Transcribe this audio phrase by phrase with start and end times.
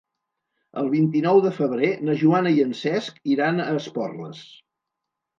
[0.81, 4.41] El vint-i-nou de febrer na Joana i en Cesc iran a Esporles.